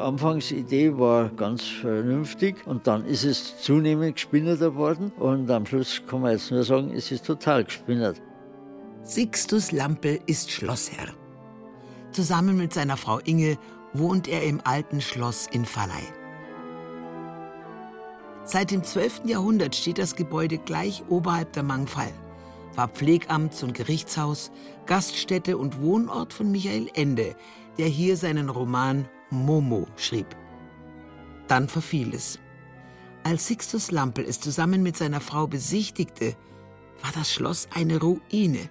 Anfangsidee 0.00 0.98
war 0.98 1.28
ganz 1.30 1.62
vernünftig 1.62 2.66
und 2.66 2.86
dann 2.86 3.04
ist 3.04 3.24
es 3.24 3.60
zunehmend 3.60 4.14
gespinnert 4.16 4.60
worden 4.74 5.12
und 5.18 5.50
am 5.50 5.66
Schluss 5.66 6.02
kann 6.08 6.22
man 6.22 6.32
jetzt 6.32 6.50
nur 6.50 6.64
sagen, 6.64 6.92
es 6.94 7.10
ist 7.10 7.26
total 7.26 7.64
gespinnert. 7.64 8.20
Sixtus 9.02 9.72
Lampel 9.72 10.20
ist 10.26 10.50
Schlossherr. 10.50 11.08
Zusammen 12.12 12.56
mit 12.56 12.72
seiner 12.72 12.96
Frau 12.96 13.18
Inge 13.20 13.58
wohnt 13.92 14.28
er 14.28 14.42
im 14.42 14.60
alten 14.64 15.00
Schloss 15.00 15.46
in 15.50 15.64
Valley. 15.64 16.06
Seit 18.44 18.70
dem 18.70 18.82
12. 18.82 19.22
Jahrhundert 19.26 19.74
steht 19.74 19.98
das 19.98 20.16
Gebäude 20.16 20.58
gleich 20.58 21.02
oberhalb 21.08 21.52
der 21.52 21.62
Mangfall, 21.62 22.12
war 22.74 22.88
Pflegamts- 22.88 23.62
und 23.62 23.74
Gerichtshaus, 23.74 24.50
Gaststätte 24.86 25.58
und 25.58 25.82
Wohnort 25.82 26.32
von 26.32 26.50
Michael 26.50 26.88
Ende, 26.94 27.36
der 27.76 27.86
hier 27.86 28.16
seinen 28.16 28.48
Roman 28.48 29.06
Momo 29.30 29.86
schrieb. 29.96 30.26
Dann 31.46 31.68
verfiel 31.68 32.14
es. 32.14 32.38
Als 33.24 33.46
Sixtus 33.46 33.90
Lampel 33.90 34.24
es 34.24 34.40
zusammen 34.40 34.82
mit 34.82 34.96
seiner 34.96 35.20
Frau 35.20 35.46
besichtigte, 35.46 36.34
war 37.02 37.12
das 37.14 37.32
Schloss 37.32 37.68
eine 37.74 38.00
Ruine. 38.00 38.68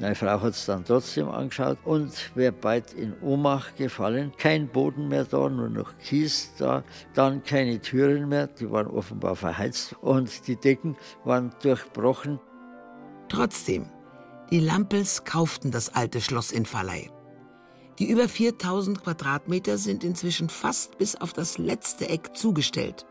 Meine 0.00 0.14
Frau 0.16 0.40
hat 0.40 0.54
es 0.54 0.66
dann 0.66 0.84
trotzdem 0.84 1.28
angeschaut 1.28 1.78
und 1.84 2.12
wäre 2.34 2.52
bald 2.52 2.92
in 2.94 3.14
Ohnmacht 3.20 3.76
gefallen. 3.76 4.32
Kein 4.38 4.66
Boden 4.66 5.06
mehr 5.08 5.24
da, 5.24 5.48
nur 5.48 5.68
noch 5.68 5.96
Kies 5.98 6.52
da. 6.58 6.82
Dann 7.14 7.44
keine 7.44 7.80
Türen 7.80 8.28
mehr, 8.28 8.48
die 8.48 8.70
waren 8.70 8.88
offenbar 8.88 9.36
verheizt 9.36 9.94
und 10.00 10.48
die 10.48 10.56
Decken 10.56 10.96
waren 11.24 11.54
durchbrochen. 11.62 12.40
Trotzdem, 13.28 13.86
die 14.50 14.60
Lampels 14.60 15.24
kauften 15.24 15.70
das 15.70 15.94
alte 15.94 16.20
Schloss 16.20 16.50
in 16.50 16.70
Valley. 16.70 17.10
Die 17.98 18.10
über 18.10 18.28
4000 18.28 19.02
Quadratmeter 19.04 19.78
sind 19.78 20.02
inzwischen 20.02 20.48
fast 20.48 20.98
bis 20.98 21.14
auf 21.14 21.32
das 21.32 21.58
letzte 21.58 22.08
Eck 22.08 22.36
zugestellt. 22.36 23.06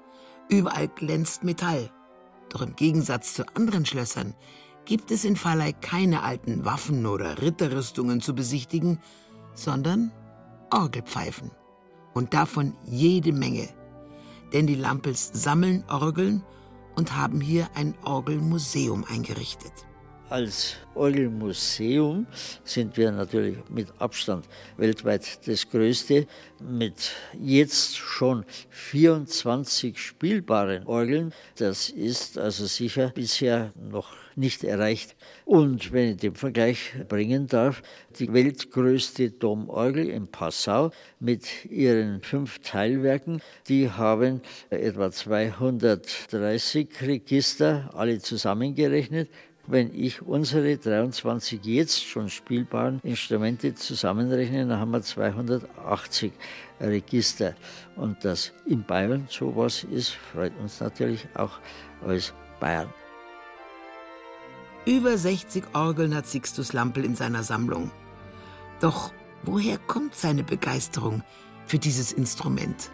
Überall 0.50 0.90
glänzt 0.90 1.44
Metall. 1.44 1.90
Doch 2.50 2.62
im 2.62 2.75
Gegensatz 2.75 3.34
zu 3.34 3.45
anderen 3.56 3.86
Schlössern 3.86 4.36
gibt 4.86 5.12
es 5.12 5.23
in 5.23 5.42
Valley 5.42 5.73
keine 5.73 6.23
alten 6.23 6.66
Waffen 6.66 7.06
oder 7.06 7.42
Ritterrüstungen 7.42 8.20
zu 8.20 8.36
besichtigen, 8.36 9.00
sondern 9.53 10.12
Orgelpfeifen. 10.70 11.52
Und 12.14 12.34
davon 12.34 12.75
jede 12.86 13.31
Menge. 13.31 13.70
Denn 14.52 14.68
die 14.68 14.75
Lampels 14.75 15.31
sammeln 15.34 15.86
Orgeln 15.90 16.44
und 16.95 17.16
haben 17.16 17.40
hier 17.40 17.70
ein 17.73 17.95
Orgelmuseum 18.03 19.06
eingerichtet. 19.06 19.72
Als 20.34 20.78
Orgelmuseum 20.95 22.26
sind 22.64 22.98
wir 22.98 23.12
natürlich 23.12 23.56
mit 23.70 23.89
Abstand 24.00 24.45
weltweit 24.78 25.48
das 25.48 25.70
größte, 25.70 26.25
mit 26.59 27.12
jetzt 27.40 27.98
schon 27.98 28.44
24 28.72 29.95
spielbaren 29.95 30.88
Orgeln. 30.88 31.36
Das 31.58 31.90
ist 31.90 32.40
also 32.40 32.66
sicher 32.66 33.12
bisher 33.14 33.73
noch 33.75 34.16
nicht 34.36 34.64
erreicht. 34.64 35.16
Und 35.45 35.92
wenn 35.92 36.14
ich 36.14 36.17
den 36.17 36.34
Vergleich 36.34 36.94
bringen 37.08 37.45
darf, 37.45 37.84
die 38.18 38.34
weltgrößte 38.34 39.30
Domorgel 39.30 40.09
in 40.09 40.28
Passau 40.28 40.90
mit 41.20 41.66
ihren 41.66 42.23
fünf 42.23 42.58
Teilwerken, 42.58 43.40
die 43.68 43.92
haben 43.92 44.42
etwa 44.72 45.12
230 45.12 46.90
Register, 47.03 47.92
alle 47.94 48.18
zusammengerechnet. 48.18 49.30
Wenn 49.66 49.97
ich 49.97 50.22
unsere 50.22 50.78
23 50.78 51.64
jetzt 51.64 52.03
schon 52.03 52.30
spielbaren 52.30 53.00
Instrumente 53.02 53.73
zusammenrechne, 53.73 54.67
dann 54.67 54.78
haben 54.78 54.92
wir 54.92 55.02
280 55.02 56.33
Register. 56.81 57.56
Und 57.96 58.25
dass 58.25 58.51
in 58.66 58.84
Bayern 58.84 59.25
sowas 59.29 59.85
ist, 59.85 60.12
freut 60.34 60.51
uns 60.59 60.81
natürlich 60.81 61.25
auch 61.35 61.59
als 62.06 62.34
Bayern. 62.59 62.90
Über 64.85 65.18
60 65.18 65.63
Orgeln 65.74 66.13
hat 66.13 66.28
Sixtus 66.28 66.74
Lampel 66.74 67.06
in 67.06 67.16
seiner 67.16 67.44
Sammlung. 67.44 67.90
Doch 68.81 69.13
woher 69.44 69.78
kommt 69.78 70.13
seine 70.13 70.44
Begeisterung 70.44 71.24
für 71.66 71.80
dieses 71.80 72.12
Instrument? 72.12 72.91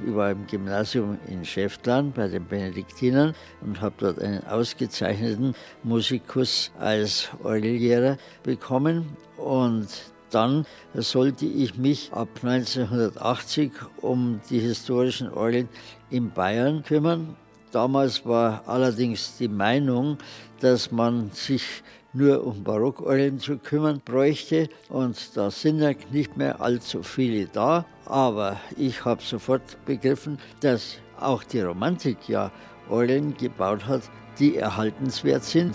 War 0.00 0.30
im 0.30 0.46
Gymnasium 0.46 1.18
in 1.26 1.44
Schäftlarn 1.44 2.12
bei 2.12 2.28
den 2.28 2.44
Benediktinern 2.44 3.34
und 3.60 3.80
habe 3.80 3.94
dort 3.98 4.20
einen 4.20 4.44
ausgezeichneten 4.46 5.54
Musikus 5.82 6.70
als 6.78 7.28
Orgellehrer 7.42 8.16
bekommen. 8.44 9.16
Und 9.36 9.88
dann 10.30 10.66
sollte 10.94 11.46
ich 11.46 11.76
mich 11.76 12.12
ab 12.12 12.28
1980 12.42 13.72
um 14.00 14.40
die 14.48 14.60
historischen 14.60 15.32
Orgeln 15.32 15.68
in 16.10 16.30
Bayern 16.30 16.84
kümmern. 16.84 17.36
Damals 17.72 18.24
war 18.24 18.62
allerdings 18.66 19.36
die 19.36 19.48
Meinung, 19.48 20.18
dass 20.60 20.90
man 20.92 21.30
sich 21.32 21.82
nur 22.12 22.46
um 22.46 22.64
Barockorgeln 22.64 23.38
zu 23.38 23.58
kümmern 23.58 24.00
bräuchte. 24.04 24.68
Und 24.88 25.36
da 25.36 25.50
sind 25.50 25.80
ja 25.80 25.92
nicht 26.10 26.36
mehr 26.36 26.60
allzu 26.60 27.02
viele 27.02 27.46
da. 27.46 27.84
Aber 28.04 28.58
ich 28.76 29.04
habe 29.04 29.22
sofort 29.22 29.84
begriffen, 29.84 30.38
dass 30.60 30.96
auch 31.20 31.44
die 31.44 31.60
Romantik 31.60 32.28
ja 32.28 32.50
Orgeln 32.88 33.36
gebaut 33.36 33.86
hat, 33.86 34.02
die 34.38 34.56
erhaltenswert 34.56 35.44
sind. 35.44 35.74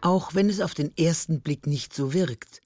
Auch 0.00 0.34
wenn 0.34 0.48
es 0.48 0.60
auf 0.60 0.74
den 0.74 0.96
ersten 0.96 1.40
Blick 1.42 1.66
nicht 1.66 1.94
so 1.94 2.14
wirkt. 2.14 2.62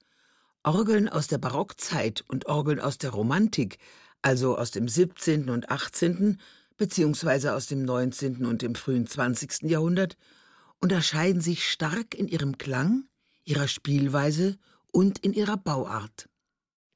Orgeln 0.63 1.09
aus 1.09 1.27
der 1.27 1.37
Barockzeit 1.37 2.23
und 2.27 2.45
Orgeln 2.45 2.79
aus 2.79 2.97
der 2.97 3.09
Romantik, 3.11 3.79
also 4.21 4.57
aus 4.57 4.71
dem 4.71 4.87
17. 4.87 5.49
und 5.49 5.69
18., 5.69 6.39
beziehungsweise 6.77 7.53
aus 7.53 7.67
dem 7.67 7.83
19. 7.83 8.45
und 8.45 8.61
dem 8.61 8.75
frühen 8.75 9.05
20. 9.05 9.63
Jahrhundert, 9.63 10.17
unterscheiden 10.79 11.41
sich 11.41 11.69
stark 11.69 12.15
in 12.15 12.27
ihrem 12.27 12.57
Klang, 12.57 13.05
ihrer 13.43 13.67
Spielweise 13.67 14.57
und 14.91 15.19
in 15.19 15.33
ihrer 15.33 15.57
Bauart. 15.57 16.29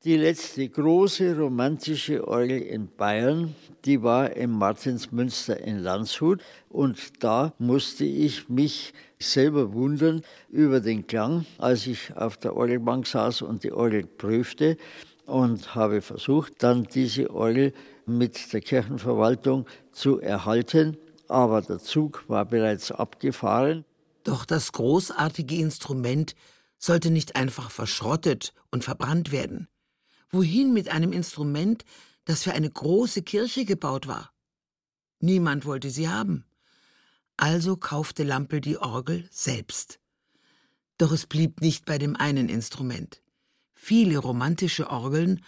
Die 0.08 0.16
letzte 0.16 0.70
große 0.70 1.38
romantische 1.38 2.26
Orgel 2.26 2.62
in 2.62 2.88
Bayern, 2.88 3.54
die 3.84 4.02
war 4.02 4.38
im 4.38 4.52
Martinsmünster 4.52 5.60
in 5.60 5.80
Landshut 5.80 6.42
und 6.70 7.22
da 7.22 7.52
musste 7.60 8.06
ich 8.06 8.48
mich 8.48 8.94
selber 9.20 9.74
wundern 9.74 10.22
über 10.48 10.80
den 10.80 11.06
Klang, 11.08 11.46
als 11.58 11.88
ich 11.88 12.16
auf 12.16 12.38
der 12.38 12.56
Orgelbank 12.56 13.06
saß 13.06 13.42
und 13.42 13.66
die 13.66 13.74
Orgel 13.74 14.06
prüfte 14.06 14.78
und 15.26 15.76
habe 15.76 16.02
versucht, 16.02 16.54
dann 16.64 16.86
diese 16.86 17.30
Orgel 17.30 17.74
mit 18.06 18.54
der 18.54 18.62
Kirchenverwaltung 18.62 19.66
zu 19.92 20.22
erhalten, 20.22 20.96
aber 21.28 21.62
der 21.62 21.80
Zug 21.80 22.24
war 22.30 22.46
bereits 22.46 22.94
abgefahren. 22.94 23.84
Doch 24.24 24.46
das 24.46 24.72
großartige 24.72 25.58
Instrument 25.58 26.34
sollte 26.78 27.12
nicht 27.12 27.36
einfach 27.36 27.70
verschrottet 27.70 28.54
und 28.72 28.86
verbrannt 28.86 29.34
werden. 29.34 29.68
Wohin 30.30 30.74
mit 30.74 30.90
einem 30.90 31.14
Instrument, 31.14 31.86
das 32.26 32.44
für 32.44 32.54
eine 32.54 32.70
große 32.70 33.22
Kirche 33.22 33.66
gebaut 33.66 34.08
war? 34.08 34.34
Niemand 35.20 35.66
wollte 35.66 35.90
sie 35.90 36.10
haben. 36.10 36.46
Also 37.38 37.78
kaufte 37.78 38.24
Lampel 38.24 38.62
die 38.62 38.78
Orgel 38.78 39.28
selbst. 39.32 40.00
Doch 40.98 41.12
es 41.12 41.28
blieb 41.28 41.62
nicht 41.62 41.86
bei 41.86 41.98
dem 41.98 42.16
einen 42.16 42.50
Instrument. 42.50 43.22
Viele 43.74 44.18
romantische 44.18 44.90
Orgeln 44.90 45.44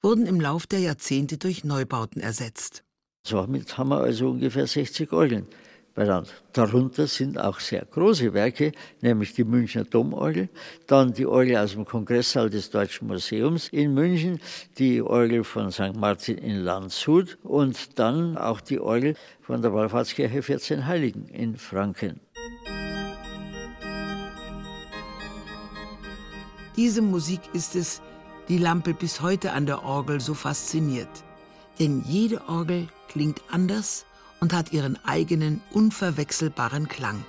wurden 0.00 0.26
im 0.26 0.40
Lauf 0.40 0.66
der 0.66 0.80
Jahrzehnte 0.80 1.38
durch 1.38 1.64
Neubauten 1.64 2.22
ersetzt. 2.22 2.84
Somit 3.24 3.76
haben 3.76 3.90
wir 3.90 4.00
also 4.00 4.30
ungefähr 4.30 4.66
60 4.66 5.12
Orgeln 5.12 5.46
benannt. 5.94 6.42
Darunter 6.52 7.06
sind 7.06 7.38
auch 7.38 7.60
sehr 7.60 7.84
große 7.84 8.32
Werke, 8.34 8.72
nämlich 9.00 9.34
die 9.34 9.44
Münchner 9.44 9.84
Domorgel, 9.84 10.48
dann 10.86 11.12
die 11.12 11.26
Orgel 11.26 11.56
aus 11.56 11.72
dem 11.72 11.84
Kongresssaal 11.84 12.50
des 12.50 12.70
Deutschen 12.70 13.08
Museums 13.08 13.68
in 13.68 13.94
München, 13.94 14.40
die 14.78 15.02
Orgel 15.02 15.44
von 15.44 15.70
St. 15.70 15.94
Martin 15.96 16.38
in 16.38 16.60
Landshut 16.60 17.38
und 17.42 17.98
dann 17.98 18.36
auch 18.36 18.60
die 18.60 18.80
Orgel 18.80 19.14
von 19.40 19.62
der 19.62 19.72
Wallfahrtskirche 19.72 20.42
14 20.42 20.86
Heiligen 20.86 21.28
in 21.28 21.56
Franken. 21.56 22.20
Diese 26.76 27.02
Musik 27.02 27.40
ist 27.52 27.76
es, 27.76 28.00
die 28.48 28.58
Lampe 28.58 28.94
bis 28.94 29.20
heute 29.20 29.52
an 29.52 29.66
der 29.66 29.84
Orgel 29.84 30.20
so 30.20 30.34
fasziniert. 30.34 31.08
Denn 31.78 32.02
jede 32.06 32.48
Orgel 32.48 32.88
klingt 33.08 33.42
anders 33.50 34.06
und 34.42 34.52
hat 34.52 34.72
ihren 34.72 34.98
eigenen 35.04 35.62
unverwechselbaren 35.72 36.88
Klang. 36.88 37.24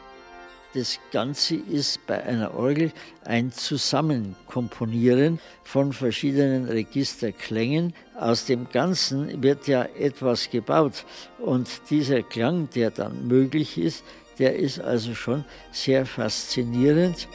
Das 0.74 0.98
Ganze 1.12 1.58
ist 1.58 2.04
bei 2.08 2.24
einer 2.24 2.56
Orgel 2.56 2.92
ein 3.24 3.52
Zusammenkomponieren 3.52 5.40
von 5.64 5.94
verschiedenen 5.94 6.66
Registerklängen. 6.68 7.94
Aus 8.20 8.46
dem 8.48 8.68
Ganzen 8.72 9.44
wird 9.44 9.68
ja 9.68 9.84
etwas 9.84 10.50
gebaut 10.50 11.06
und 11.38 11.70
dieser 11.92 12.24
Klang, 12.24 12.68
der 12.72 12.90
dann 12.90 13.28
möglich 13.28 13.78
ist, 13.78 14.04
der 14.40 14.56
ist 14.56 14.80
also 14.80 15.14
schon 15.14 15.46
sehr 15.72 16.08
faszinierend. 16.08 17.28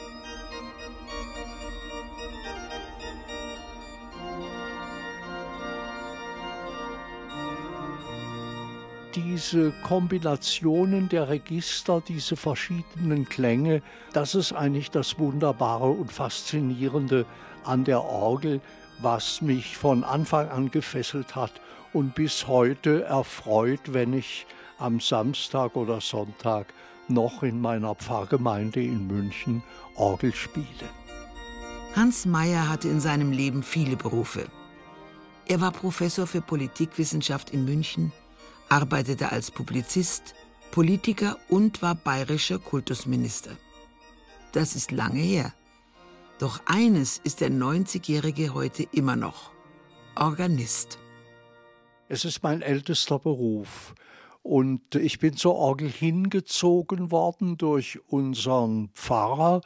Diese 9.22 9.72
Kombinationen 9.82 11.08
der 11.08 11.28
Register, 11.28 12.00
diese 12.06 12.36
verschiedenen 12.36 13.28
Klänge, 13.28 13.82
das 14.12 14.34
ist 14.34 14.52
eigentlich 14.52 14.90
das 14.90 15.18
Wunderbare 15.18 15.90
und 15.90 16.12
Faszinierende 16.12 17.26
an 17.64 17.84
der 17.84 18.04
Orgel, 18.04 18.60
was 19.00 19.42
mich 19.42 19.76
von 19.76 20.04
Anfang 20.04 20.48
an 20.48 20.70
gefesselt 20.70 21.34
hat 21.34 21.52
und 21.92 22.14
bis 22.14 22.46
heute 22.46 23.04
erfreut, 23.04 23.80
wenn 23.86 24.12
ich 24.12 24.46
am 24.78 25.00
Samstag 25.00 25.74
oder 25.76 26.00
Sonntag 26.00 26.72
noch 27.08 27.42
in 27.42 27.60
meiner 27.60 27.94
Pfarrgemeinde 27.94 28.82
in 28.82 29.06
München 29.06 29.62
Orgel 29.96 30.34
spiele. 30.34 30.88
Hans 31.96 32.24
Meyer 32.24 32.68
hatte 32.68 32.88
in 32.88 33.00
seinem 33.00 33.32
Leben 33.32 33.62
viele 33.62 33.96
Berufe. 33.96 34.46
Er 35.46 35.60
war 35.60 35.72
Professor 35.72 36.26
für 36.26 36.42
Politikwissenschaft 36.42 37.50
in 37.50 37.64
München, 37.64 38.12
arbeitete 38.68 39.32
als 39.32 39.50
Publizist, 39.50 40.34
Politiker 40.70 41.38
und 41.48 41.82
war 41.82 41.94
bayerischer 41.94 42.58
Kultusminister. 42.58 43.50
Das 44.52 44.76
ist 44.76 44.92
lange 44.92 45.20
her. 45.20 45.52
Doch 46.38 46.60
eines 46.66 47.18
ist 47.18 47.40
der 47.40 47.50
90-Jährige 47.50 48.54
heute 48.54 48.84
immer 48.92 49.16
noch. 49.16 49.50
Organist. 50.14 50.98
Es 52.08 52.24
ist 52.24 52.42
mein 52.42 52.62
ältester 52.62 53.18
Beruf. 53.18 53.94
Und 54.42 54.94
ich 54.94 55.18
bin 55.18 55.36
zur 55.36 55.56
Orgel 55.56 55.90
hingezogen 55.90 57.10
worden 57.10 57.58
durch 57.58 57.98
unseren 58.06 58.90
Pfarrer 58.94 59.60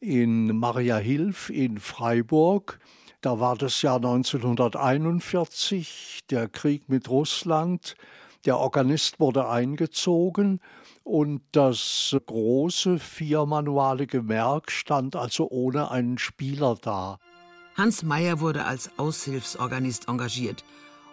in 0.00 0.58
Maria 0.58 0.96
Hilf 0.96 1.50
in 1.50 1.78
Freiburg. 1.78 2.80
Da 3.20 3.40
war 3.40 3.56
das 3.56 3.82
Jahr 3.82 3.96
1941, 3.96 6.20
der 6.30 6.48
Krieg 6.48 6.88
mit 6.88 7.08
Russland. 7.08 7.96
Der 8.44 8.58
Organist 8.58 9.18
wurde 9.18 9.48
eingezogen 9.48 10.60
und 11.02 11.40
das 11.52 12.16
große 12.26 12.98
viermanualige 12.98 14.28
Werk 14.28 14.70
stand 14.70 15.16
also 15.16 15.48
ohne 15.50 15.90
einen 15.90 16.18
Spieler 16.18 16.76
da. 16.80 17.18
Hans 17.76 18.02
Meyer 18.02 18.40
wurde 18.40 18.64
als 18.64 18.90
Aushilfsorganist 18.98 20.08
engagiert 20.08 20.64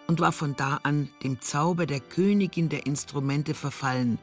und 0.06 0.20
war 0.20 0.32
von 0.32 0.54
da 0.56 0.80
an 0.82 1.08
dem 1.22 1.40
Zauber 1.40 1.86
der 1.86 2.00
Königin 2.00 2.68
der 2.68 2.86
Instrumente 2.86 3.54
verfallen, 3.54 4.18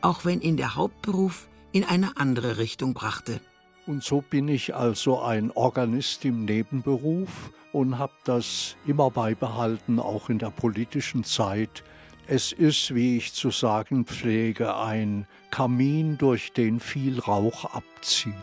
auch 0.00 0.24
wenn 0.24 0.40
ihn 0.40 0.56
der 0.56 0.74
Hauptberuf 0.74 1.48
in 1.72 1.84
eine 1.84 2.16
andere 2.16 2.58
Richtung 2.58 2.94
brachte. 2.94 3.40
Und 3.86 4.02
so 4.02 4.20
bin 4.20 4.48
ich 4.48 4.74
also 4.74 5.20
ein 5.20 5.50
Organist 5.52 6.24
im 6.24 6.44
Nebenberuf 6.44 7.52
und 7.72 7.98
habe 7.98 8.14
das 8.24 8.74
immer 8.86 9.10
beibehalten, 9.10 10.00
auch 10.00 10.28
in 10.28 10.38
der 10.38 10.50
politischen 10.50 11.22
Zeit, 11.22 11.84
es 12.28 12.52
ist, 12.52 12.94
wie 12.94 13.16
ich 13.16 13.32
zu 13.32 13.50
sagen 13.50 14.04
pflege, 14.04 14.76
ein 14.76 15.26
Kamin, 15.50 16.18
durch 16.18 16.52
den 16.52 16.80
viel 16.80 17.20
Rauch 17.20 17.64
abzieht. 17.66 18.34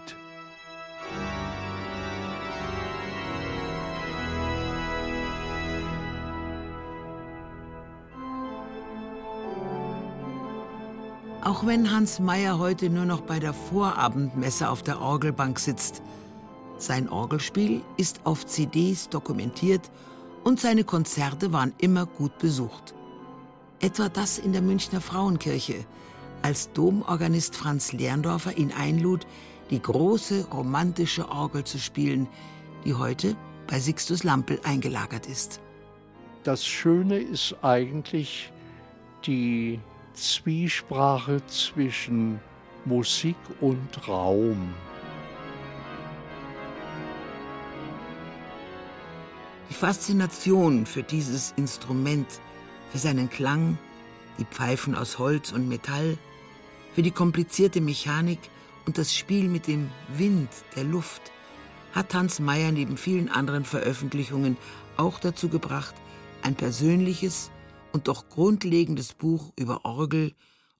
Auch 11.44 11.66
wenn 11.66 11.92
Hans 11.92 12.22
Meyer 12.22 12.58
heute 12.58 12.90
nur 12.90 13.04
noch 13.04 13.22
bei 13.22 13.38
der 13.38 13.54
Vorabendmesse 13.54 14.70
auf 14.70 14.82
der 14.82 15.02
Orgelbank 15.02 15.60
sitzt, 15.60 16.02
sein 16.78 17.10
Orgelspiel 17.10 17.82
ist 17.98 18.22
auf 18.26 18.46
CDs 18.46 19.10
dokumentiert 19.10 19.92
und 20.46 20.62
seine 20.62 20.86
Konzerte 20.86 21.52
waren 21.52 21.74
immer 21.80 22.06
gut 22.06 22.38
besucht. 22.38 22.96
Etwa 23.84 24.08
das 24.08 24.38
in 24.38 24.54
der 24.54 24.62
Münchner 24.62 25.02
Frauenkirche, 25.02 25.86
als 26.42 26.72
Domorganist 26.72 27.54
Franz 27.54 27.92
Lerndorfer 27.92 28.58
ihn 28.58 28.72
einlud, 28.72 29.28
die 29.72 29.82
große 29.82 30.48
romantische 30.54 31.28
Orgel 31.28 31.66
zu 31.66 31.78
spielen, 31.78 32.30
die 32.86 32.94
heute 32.94 33.36
bei 33.68 33.82
Sixtus 33.82 34.24
Lampel 34.24 34.58
eingelagert 34.64 35.26
ist. 35.26 35.60
Das 36.46 36.66
Schöne 36.66 37.18
ist 37.18 37.58
eigentlich 37.62 38.54
die 39.28 39.82
Zwiesprache 40.14 41.46
zwischen 41.48 42.40
Musik 42.86 43.36
und 43.60 44.08
Raum. 44.08 44.74
Die 49.70 49.74
Faszination 49.74 50.86
für 50.86 51.04
dieses 51.04 51.54
Instrument 51.58 52.40
für 52.94 53.00
seinen 53.00 53.28
Klang, 53.28 53.80
die 54.38 54.46
Pfeifen 54.46 54.94
aus 54.94 55.18
Holz 55.18 55.52
und 55.52 55.68
Metall, 55.68 56.16
für 56.94 57.02
die 57.02 57.10
komplizierte 57.10 57.82
Mechanik 57.82 58.38
und 58.86 59.00
das 59.00 59.16
Spiel 59.16 59.50
mit 59.50 59.66
dem 59.66 59.90
Wind, 60.16 60.50
der 60.76 60.84
Luft, 60.84 61.32
hat 61.94 62.14
Hans 62.14 62.40
Meyer 62.40 62.72
neben 62.72 62.96
vielen 62.96 63.30
anderen 63.30 63.66
Veröffentlichungen 63.66 64.58
auch 64.96 65.20
dazu 65.20 65.50
gebracht, 65.50 65.96
ein 66.44 66.54
persönliches 66.54 67.50
und 67.94 68.08
doch 68.08 68.30
grundlegendes 68.30 69.14
Buch 69.14 69.52
über 69.58 69.86
Orgel, 69.86 70.36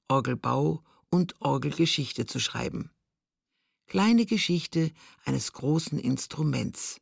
Orgelbau 0.06 0.84
und 1.10 1.34
Orgelgeschichte 1.40 2.26
zu 2.26 2.38
schreiben. 2.38 2.90
Kleine 3.88 4.24
Geschichte 4.24 4.92
eines 5.24 5.52
großen 5.52 5.98
Instruments. 5.98 7.00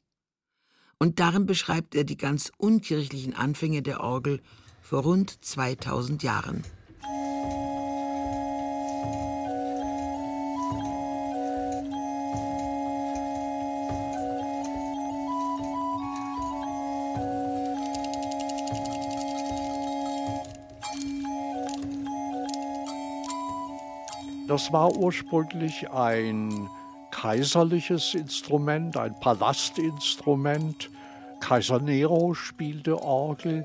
Und 0.99 1.21
darin 1.21 1.45
beschreibt 1.45 1.95
er 1.95 2.05
die 2.05 2.17
ganz 2.17 2.51
unkirchlichen 2.57 3.35
Anfänge 3.35 3.83
der 3.83 4.01
Orgel 4.01 4.41
vor 4.83 5.05
rund 5.05 5.43
2000 5.43 6.23
Jahren. 6.23 6.63
Das 24.53 24.71
war 24.71 24.95
ursprünglich 24.95 25.91
ein 25.91 26.69
kaiserliches 27.11 28.13
Instrument, 28.13 28.99
ein 28.99 29.19
Palastinstrument. 29.19 30.91
Kaiser 31.41 31.81
Nero 31.81 32.35
spielte 32.35 33.01
Orgel. 33.01 33.65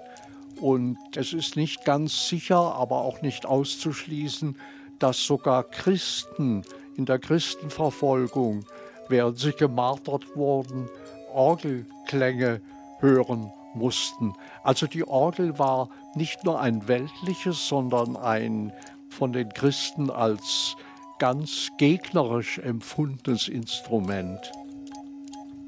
Und 0.59 0.97
es 1.15 1.33
ist 1.33 1.55
nicht 1.55 1.85
ganz 1.85 2.27
sicher, 2.27 2.75
aber 2.75 3.01
auch 3.01 3.21
nicht 3.21 3.45
auszuschließen, 3.45 4.55
dass 4.99 5.23
sogar 5.23 5.63
Christen 5.63 6.63
in 6.95 7.05
der 7.05 7.19
Christenverfolgung, 7.19 8.65
während 9.07 9.37
sie 9.37 9.51
gemartert 9.51 10.35
wurden, 10.35 10.89
Orgelklänge 11.33 12.61
hören 12.99 13.51
mussten. 13.75 14.33
Also 14.63 14.87
die 14.87 15.07
Orgel 15.07 15.59
war 15.59 15.89
nicht 16.15 16.43
nur 16.43 16.59
ein 16.59 16.87
weltliches, 16.87 17.67
sondern 17.67 18.17
ein 18.17 18.73
von 19.09 19.33
den 19.33 19.49
Christen 19.49 20.09
als 20.09 20.75
ganz 21.19 21.69
gegnerisch 21.77 22.57
empfundenes 22.59 23.47
Instrument. 23.47 24.39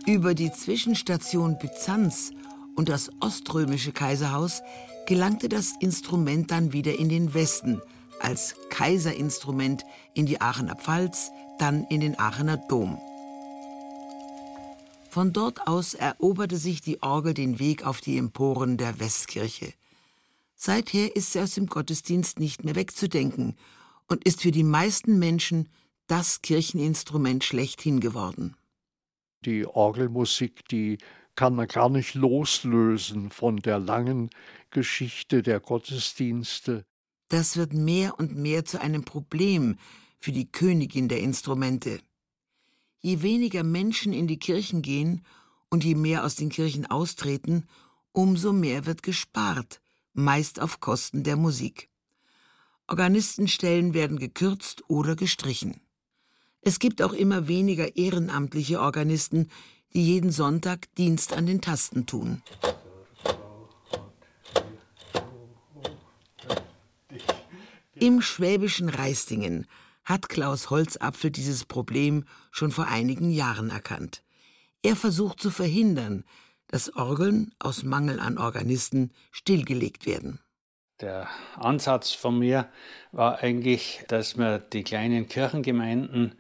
Über 0.06 0.34
die 0.34 0.52
Zwischenstation 0.52 1.58
Byzanz 1.60 2.32
und 2.80 2.88
das 2.88 3.12
oströmische 3.20 3.92
Kaiserhaus 3.92 4.62
gelangte 5.06 5.50
das 5.50 5.74
Instrument 5.82 6.50
dann 6.50 6.72
wieder 6.72 6.98
in 6.98 7.10
den 7.10 7.34
Westen 7.34 7.82
als 8.22 8.56
Kaiserinstrument 8.70 9.84
in 10.14 10.26
die 10.26 10.40
Aachener 10.40 10.78
Pfalz, 10.78 11.30
dann 11.58 11.84
in 11.90 12.00
den 12.00 12.18
Aachener 12.18 12.56
Dom. 12.56 12.98
Von 15.10 15.34
dort 15.34 15.68
aus 15.68 15.94
eroberte 15.94 16.56
sich 16.56 16.80
die 16.80 17.04
Orgel 17.04 17.34
den 17.34 17.60
Weg 17.60 17.86
auf 17.86 18.00
die 18.00 18.18
Emporen 18.18 18.78
der 18.78 18.98
Westkirche. 19.02 19.74
Seither 20.56 21.18
ist 21.18 21.34
sie 21.34 21.42
aus 21.42 21.56
dem 21.56 21.68
Gottesdienst 21.68 22.40
nicht 22.40 22.64
mehr 22.64 22.76
wegzudenken 22.76 23.58
und 24.08 24.24
ist 24.24 24.42
für 24.42 24.52
die 24.52 24.64
meisten 24.64 25.20
Menschen 25.20 25.68
das 26.08 26.42
Kircheninstrument 26.42 27.44
schlechthin 27.44 28.00
geworden. 28.00 28.56
Die 29.44 29.66
Orgelmusik, 29.66 30.66
die 30.70 30.98
kann 31.40 31.56
man 31.56 31.70
gar 31.70 31.88
nicht 31.88 32.16
loslösen 32.16 33.32
von 33.32 33.56
der 33.62 33.80
langen 33.80 34.30
Geschichte 34.72 35.42
der 35.42 35.62
Gottesdienste. 35.62 36.84
Das 37.30 37.56
wird 37.56 37.72
mehr 37.72 38.20
und 38.20 38.36
mehr 38.36 38.66
zu 38.66 38.82
einem 38.82 39.06
Problem 39.06 39.78
für 40.18 40.34
die 40.34 40.52
Königin 40.52 41.08
der 41.08 41.22
Instrumente. 41.22 42.02
Je 43.00 43.22
weniger 43.22 43.64
Menschen 43.64 44.12
in 44.12 44.28
die 44.28 44.38
Kirchen 44.38 44.82
gehen 44.82 45.24
und 45.70 45.86
je 45.86 45.96
mehr 45.96 46.26
aus 46.26 46.36
den 46.36 46.50
Kirchen 46.50 46.86
austreten, 46.88 47.70
umso 48.12 48.52
mehr 48.52 48.86
wird 48.86 49.02
gespart, 49.02 49.80
meist 50.12 50.60
auf 50.60 50.82
Kosten 50.82 51.24
der 51.24 51.38
Musik. 51.38 51.88
Organistenstellen 52.86 53.94
werden 53.94 54.20
gekürzt 54.20 54.84
oder 54.90 55.16
gestrichen. 55.16 55.80
Es 56.60 56.80
gibt 56.80 57.02
auch 57.02 57.14
immer 57.14 57.48
weniger 57.48 57.96
ehrenamtliche 57.96 58.82
Organisten, 58.82 59.48
die 59.94 60.06
jeden 60.06 60.32
Sonntag 60.32 60.94
Dienst 60.96 61.34
an 61.34 61.46
den 61.46 61.62
Tasten 61.62 62.06
tun. 62.06 62.42
Im 67.96 68.22
schwäbischen 68.22 68.88
Reistingen 68.88 69.68
hat 70.06 70.30
Klaus 70.30 70.70
Holzapfel 70.70 71.32
dieses 71.32 71.66
Problem 71.66 72.26
schon 72.52 72.72
vor 72.72 72.88
einigen 72.88 73.30
Jahren 73.30 73.70
erkannt. 73.70 74.24
Er 74.82 74.96
versucht 74.96 75.42
zu 75.42 75.52
verhindern, 75.52 76.24
dass 76.68 76.96
Orgeln 76.96 77.52
aus 77.60 77.84
Mangel 77.84 78.20
an 78.20 78.38
Organisten 78.38 79.12
stillgelegt 79.32 80.06
werden. 80.06 80.40
Der 81.02 81.28
Ansatz 81.56 82.12
von 82.12 82.40
mir 82.40 82.70
war 83.12 83.40
eigentlich, 83.40 84.04
dass 84.08 84.36
man 84.36 84.62
die 84.72 84.84
kleinen 84.84 85.28
Kirchengemeinden 85.28 86.36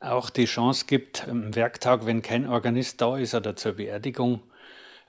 auch 0.00 0.30
die 0.30 0.46
Chance 0.46 0.86
gibt, 0.86 1.28
am 1.28 1.54
Werktag, 1.54 2.06
wenn 2.06 2.22
kein 2.22 2.48
Organist 2.48 3.00
da 3.00 3.16
ist 3.16 3.34
oder 3.34 3.54
zur 3.54 3.72
Beerdigung, 3.72 4.40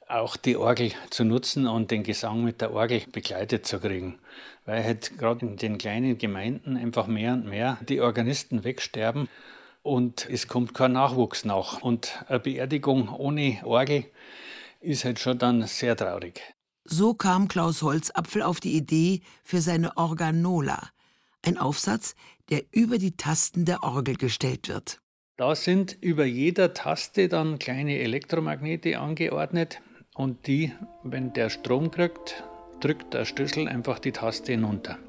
auch 0.07 0.35
die 0.35 0.57
Orgel 0.57 0.91
zu 1.09 1.23
nutzen 1.23 1.67
und 1.67 1.89
den 1.89 2.03
Gesang 2.03 2.43
mit 2.43 2.59
der 2.59 2.73
Orgel 2.73 3.01
begleitet 3.11 3.65
zu 3.65 3.79
kriegen. 3.79 4.19
Weil 4.65 4.83
halt 4.83 5.17
gerade 5.17 5.45
in 5.45 5.55
den 5.55 5.77
kleinen 5.77 6.17
Gemeinden 6.17 6.75
einfach 6.75 7.07
mehr 7.07 7.33
und 7.33 7.45
mehr 7.45 7.77
die 7.87 8.01
Organisten 8.01 8.63
wegsterben 8.63 9.29
und 9.83 10.29
es 10.29 10.47
kommt 10.47 10.73
kein 10.73 10.93
Nachwuchs 10.93 11.45
nach. 11.45 11.81
Und 11.81 12.23
eine 12.27 12.39
Beerdigung 12.39 13.09
ohne 13.09 13.61
Orgel 13.63 14.05
ist 14.81 15.05
halt 15.05 15.19
schon 15.19 15.39
dann 15.39 15.65
sehr 15.65 15.95
traurig. 15.95 16.41
So 16.83 17.13
kam 17.13 17.47
Klaus 17.47 17.81
Holzapfel 17.81 18.41
auf 18.41 18.59
die 18.59 18.75
Idee 18.75 19.21
für 19.43 19.61
seine 19.61 19.95
Organola, 19.97 20.89
ein 21.43 21.57
Aufsatz, 21.57 22.15
der 22.51 22.63
über 22.71 22.97
die 22.97 23.15
Tasten 23.15 23.65
der 23.65 23.83
Orgel 23.83 24.15
gestellt 24.15 24.67
wird. 24.67 24.99
Da 25.37 25.55
sind 25.55 25.97
über 26.01 26.25
jeder 26.25 26.73
Taste 26.73 27.27
dann 27.27 27.57
kleine 27.57 27.97
Elektromagnete 27.99 28.99
angeordnet 28.99 29.81
und 30.13 30.45
die, 30.45 30.73
wenn 31.03 31.33
der 31.33 31.49
Strom 31.49 31.89
kriegt, 31.89 32.43
drückt 32.81 33.13
der 33.13 33.25
Schlüssel 33.25 33.67
einfach 33.67 33.97
die 33.99 34.11
Taste 34.11 34.51
hinunter. 34.51 34.99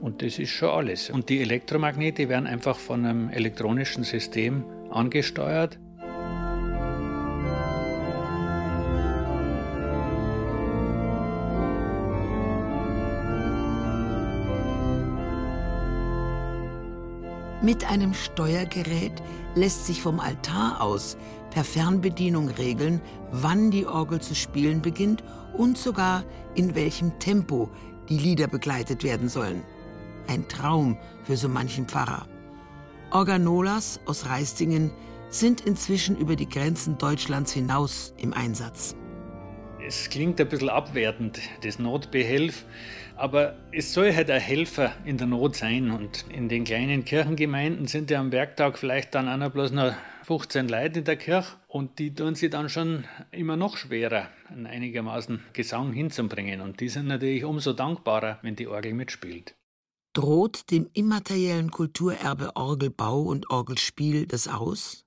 Und 0.00 0.22
das 0.22 0.38
ist 0.38 0.50
schon 0.50 0.68
alles. 0.68 1.08
Und 1.08 1.30
die 1.30 1.40
Elektromagnete 1.40 2.28
werden 2.28 2.46
einfach 2.46 2.78
von 2.78 3.04
einem 3.04 3.30
elektronischen 3.30 4.04
System 4.04 4.64
angesteuert 4.90 5.78
Mit 17.64 17.90
einem 17.90 18.12
Steuergerät 18.12 19.22
lässt 19.54 19.86
sich 19.86 20.02
vom 20.02 20.20
Altar 20.20 20.82
aus 20.82 21.16
per 21.50 21.64
Fernbedienung 21.64 22.50
regeln, 22.50 23.00
wann 23.32 23.70
die 23.70 23.86
Orgel 23.86 24.20
zu 24.20 24.34
spielen 24.34 24.82
beginnt 24.82 25.24
und 25.56 25.78
sogar 25.78 26.24
in 26.54 26.74
welchem 26.74 27.18
Tempo 27.20 27.70
die 28.10 28.18
Lieder 28.18 28.48
begleitet 28.48 29.02
werden 29.02 29.30
sollen. 29.30 29.62
Ein 30.26 30.46
Traum 30.46 30.98
für 31.22 31.38
so 31.38 31.48
manchen 31.48 31.88
Pfarrer. 31.88 32.26
Organolas 33.10 33.98
aus 34.04 34.26
Reistingen 34.26 34.90
sind 35.30 35.62
inzwischen 35.62 36.18
über 36.18 36.36
die 36.36 36.50
Grenzen 36.50 36.98
Deutschlands 36.98 37.50
hinaus 37.50 38.12
im 38.18 38.34
Einsatz. 38.34 38.94
Es 39.86 40.08
klingt 40.08 40.40
ein 40.40 40.48
bisschen 40.48 40.70
abwertend, 40.70 41.40
das 41.62 41.78
Notbehelf, 41.78 42.64
aber 43.16 43.54
es 43.70 43.92
soll 43.92 44.14
halt 44.14 44.30
ein 44.30 44.40
Helfer 44.40 44.94
in 45.04 45.18
der 45.18 45.26
Not 45.26 45.56
sein. 45.56 45.90
Und 45.90 46.24
in 46.30 46.48
den 46.48 46.64
kleinen 46.64 47.04
Kirchengemeinden 47.04 47.86
sind 47.86 48.10
ja 48.10 48.18
am 48.18 48.32
Werktag 48.32 48.78
vielleicht 48.78 49.14
dann 49.14 49.28
auch 49.28 49.36
noch 49.36 49.50
bloß 49.50 49.72
noch 49.72 49.94
15 50.22 50.68
Leute 50.68 51.00
in 51.00 51.04
der 51.04 51.16
Kirche 51.16 51.52
und 51.68 51.98
die 51.98 52.14
tun 52.14 52.34
sich 52.34 52.48
dann 52.48 52.70
schon 52.70 53.04
immer 53.30 53.56
noch 53.58 53.76
schwerer, 53.76 54.30
einen 54.48 54.66
einigermaßen 54.66 55.42
Gesang 55.52 55.92
hinzubringen. 55.92 56.62
Und 56.62 56.80
die 56.80 56.88
sind 56.88 57.06
natürlich 57.06 57.44
umso 57.44 57.74
dankbarer, 57.74 58.38
wenn 58.40 58.56
die 58.56 58.68
Orgel 58.68 58.94
mitspielt. 58.94 59.54
Droht 60.14 60.70
dem 60.70 60.88
immateriellen 60.94 61.70
Kulturerbe 61.70 62.56
Orgelbau 62.56 63.20
und 63.20 63.50
Orgelspiel 63.50 64.26
das 64.26 64.48
aus? 64.48 65.04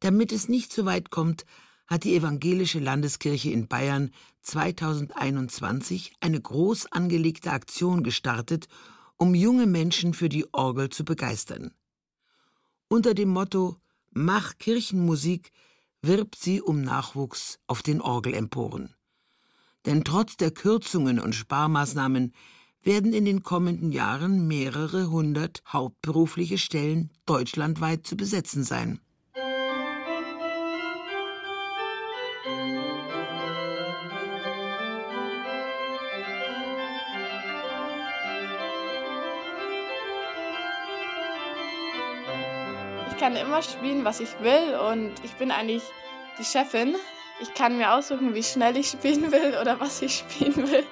Damit 0.00 0.30
es 0.30 0.50
nicht 0.50 0.74
so 0.74 0.84
weit 0.84 1.08
kommt, 1.08 1.46
hat 1.86 2.04
die 2.04 2.14
Evangelische 2.14 2.78
Landeskirche 2.78 3.50
in 3.50 3.68
Bayern 3.68 4.10
2021 4.42 6.14
eine 6.20 6.40
groß 6.40 6.90
angelegte 6.92 7.52
Aktion 7.52 8.02
gestartet, 8.02 8.68
um 9.16 9.34
junge 9.34 9.66
Menschen 9.66 10.14
für 10.14 10.28
die 10.28 10.52
Orgel 10.52 10.88
zu 10.88 11.04
begeistern. 11.04 11.72
Unter 12.88 13.14
dem 13.14 13.28
Motto 13.28 13.76
Mach 14.10 14.58
Kirchenmusik 14.58 15.52
wirbt 16.02 16.36
sie 16.36 16.60
um 16.60 16.82
Nachwuchs 16.82 17.58
auf 17.66 17.82
den 17.82 18.02
Orgelemporen. 18.02 18.94
Denn 19.86 20.04
trotz 20.04 20.36
der 20.36 20.50
Kürzungen 20.50 21.18
und 21.18 21.34
Sparmaßnahmen 21.34 22.34
werden 22.82 23.12
in 23.12 23.24
den 23.24 23.42
kommenden 23.42 23.92
Jahren 23.92 24.46
mehrere 24.46 25.10
hundert 25.10 25.62
hauptberufliche 25.66 26.58
Stellen 26.58 27.10
deutschlandweit 27.26 28.06
zu 28.06 28.16
besetzen 28.16 28.64
sein. 28.64 29.00
Kann 43.22 43.36
immer 43.36 43.62
spielen, 43.62 44.04
was 44.04 44.18
ich 44.18 44.30
will 44.40 44.74
und 44.90 45.12
ich 45.22 45.30
bin 45.34 45.52
eigentlich 45.52 45.84
die 46.40 46.44
Chefin. 46.44 46.96
Ich 47.40 47.54
kann 47.54 47.78
mir 47.78 47.94
aussuchen, 47.94 48.34
wie 48.34 48.42
schnell 48.42 48.76
ich 48.76 48.88
spielen 48.88 49.30
will 49.30 49.56
oder 49.60 49.78
was 49.78 50.02
ich 50.02 50.24
spielen 50.28 50.56
will. 50.56 50.82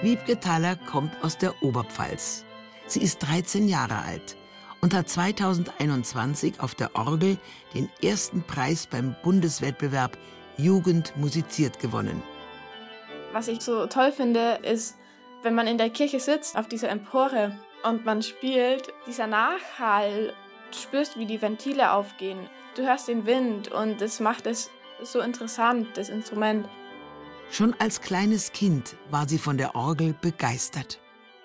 Wiebke 0.00 0.40
Thaler 0.40 0.76
kommt 0.76 1.12
aus 1.22 1.36
der 1.36 1.62
Oberpfalz. 1.62 2.46
Sie 2.86 3.02
ist 3.02 3.18
13 3.18 3.68
Jahre 3.68 3.98
alt 3.98 4.34
und 4.80 4.94
hat 4.94 5.10
2021 5.10 6.60
auf 6.60 6.74
der 6.74 6.96
Orgel 6.96 7.36
den 7.74 7.90
ersten 8.02 8.42
Preis 8.42 8.86
beim 8.86 9.14
Bundeswettbewerb 9.22 10.16
Jugend 10.56 11.14
musiziert 11.18 11.80
gewonnen. 11.80 12.22
Was 13.34 13.48
ich 13.48 13.60
so 13.60 13.86
toll 13.88 14.10
finde, 14.10 14.58
ist, 14.62 14.96
wenn 15.42 15.54
man 15.54 15.66
in 15.66 15.76
der 15.76 15.90
Kirche 15.90 16.18
sitzt, 16.18 16.56
auf 16.56 16.66
dieser 16.66 16.88
Empore 16.88 17.58
und 17.82 18.06
man 18.06 18.22
spielt, 18.22 18.90
dieser 19.06 19.26
Nachhall 19.26 20.32
Du 20.74 20.80
spürst, 20.80 21.16
wie 21.16 21.26
die 21.26 21.40
Ventile 21.40 21.92
aufgehen. 21.92 22.48
Du 22.74 22.82
hörst 22.82 23.06
den 23.06 23.26
Wind 23.26 23.70
und 23.70 24.02
es 24.02 24.18
macht 24.18 24.44
es 24.46 24.70
so 25.02 25.20
interessant, 25.20 25.86
das 25.94 26.08
Instrument. 26.08 26.68
Schon 27.50 27.74
als 27.78 28.00
kleines 28.00 28.50
Kind 28.50 28.96
war 29.08 29.28
sie 29.28 29.38
von 29.38 29.56
der 29.56 29.76
Orgel 29.76 30.16
begeistert. 30.20 30.98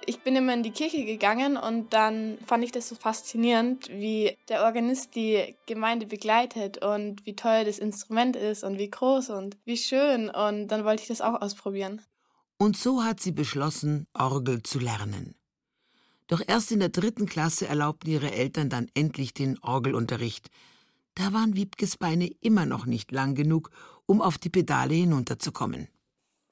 Ich 0.08 0.22
bin 0.22 0.36
immer 0.36 0.56
in 0.56 0.64
die 0.64 0.72
Kirche 0.72 1.06
gegangen 1.06 1.58
und 1.58 1.94
dann 1.94 2.40
fand 2.48 2.64
ich 2.64 2.72
das 2.72 2.90
so 2.90 2.96
faszinierend, 2.96 3.90
wie 3.90 4.36
der 4.48 4.64
Organist 4.64 5.14
die 5.14 5.56
Gemeinde 5.68 6.08
begleitet 6.08 6.84
und 6.84 7.24
wie 7.28 7.36
toll 7.36 7.66
das 7.66 7.78
Instrument 7.78 8.36
ist 8.36 8.64
und 8.64 8.80
wie 8.80 8.90
groß 8.90 9.30
und 9.30 9.58
wie 9.66 9.78
schön. 9.78 10.32
Und 10.32 10.70
dann 10.70 10.86
wollte 10.86 11.04
ich 11.04 11.08
das 11.08 11.22
auch 11.22 11.40
ausprobieren. 11.40 12.02
Und 12.58 12.78
so 12.78 13.04
hat 13.04 13.20
sie 13.20 13.32
beschlossen, 13.32 14.08
Orgel 14.14 14.64
zu 14.64 14.80
lernen. 14.80 15.39
Doch 16.30 16.42
erst 16.46 16.72
in 16.72 16.80
der 16.80 16.90
dritten 16.90 17.26
Klasse 17.26 17.68
erlaubten 17.68 18.12
ihre 18.12 18.32
Eltern 18.32 18.70
dann 18.70 18.88
endlich 18.94 19.34
den 19.34 19.58
Orgelunterricht. 19.64 20.50
Da 21.16 21.34
waren 21.34 21.56
Wiebkes 21.56 21.98
Beine 21.98 22.30
immer 22.40 22.68
noch 22.68 22.86
nicht 22.86 23.12
lang 23.12 23.34
genug, 23.34 23.72
um 24.06 24.22
auf 24.22 24.38
die 24.38 24.52
Pedale 24.52 24.94
hinunterzukommen. 24.94 25.90